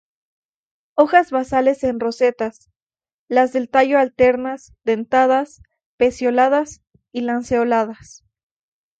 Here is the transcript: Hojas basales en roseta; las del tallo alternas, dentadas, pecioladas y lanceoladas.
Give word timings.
Hojas 0.97 1.29
basales 1.29 1.83
en 1.83 1.99
roseta; 1.99 2.53
las 3.29 3.53
del 3.53 3.69
tallo 3.69 3.99
alternas, 3.99 4.73
dentadas, 4.83 5.61
pecioladas 5.95 6.81
y 7.11 7.21
lanceoladas. 7.21 8.25